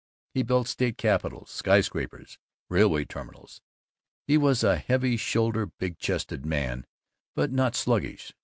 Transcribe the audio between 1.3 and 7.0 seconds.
skyscrapers, railway terminals. He was a heavy shouldered, big chested man,